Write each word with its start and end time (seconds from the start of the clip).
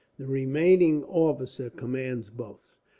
The 0.17 0.25
remaining 0.25 1.03
officer 1.03 1.69
commands 1.69 2.31
both." 2.31 2.75